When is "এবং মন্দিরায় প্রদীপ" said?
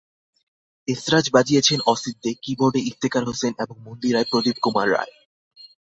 3.59-4.57